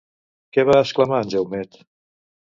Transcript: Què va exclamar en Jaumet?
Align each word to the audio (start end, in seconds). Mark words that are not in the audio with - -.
Què 0.55 0.63
va 0.69 0.77
exclamar 0.85 1.19
en 1.25 1.29
Jaumet? 1.33 1.77